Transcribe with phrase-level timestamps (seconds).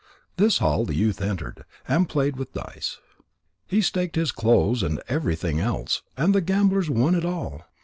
[0.37, 2.97] This hall the youth entered, and played with dice.
[3.67, 7.61] He staked his clothes and everything else, and the gamblers won it all.